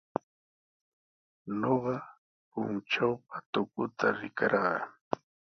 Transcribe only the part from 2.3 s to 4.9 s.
puntrawpa tukuta rikarqaa.